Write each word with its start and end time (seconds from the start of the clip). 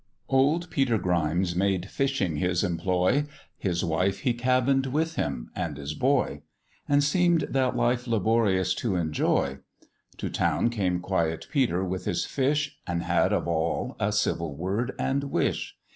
OLD 0.29 0.71
Peter 0.71 0.97
Grimes 0.97 1.55
made 1.55 1.87
fishing 1.87 2.37
his 2.37 2.63
employ, 2.63 3.25
His 3.59 3.85
wife 3.85 4.21
he 4.21 4.33
cabin'd 4.33 4.87
with 4.87 5.15
him 5.15 5.51
and 5.55 5.77
his 5.77 5.93
boy, 5.93 6.41
And 6.89 7.03
seem'd 7.03 7.41
that 7.51 7.75
life 7.75 8.07
laborious 8.07 8.73
to 8.77 8.95
enjoy: 8.95 9.59
To 10.17 10.27
town 10.31 10.71
came 10.71 11.01
quiet 11.01 11.45
Peter 11.51 11.83
with 11.83 12.05
his 12.05 12.25
fish, 12.25 12.79
And 12.87 13.03
had 13.03 13.31
of 13.31 13.47
all 13.47 13.95
a 13.99 14.11
civil 14.11 14.55
word 14.55 14.95
and 14.97 15.25
wish. 15.25 15.77